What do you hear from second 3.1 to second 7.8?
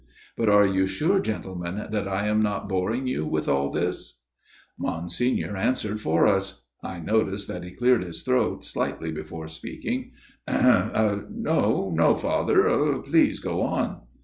with all this?" Monsignor answered for us. (I noticed that he